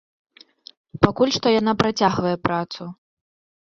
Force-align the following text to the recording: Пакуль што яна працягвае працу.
Пакуль 1.03 1.33
што 1.37 1.47
яна 1.59 1.73
працягвае 1.85 2.35
працу. 2.49 2.91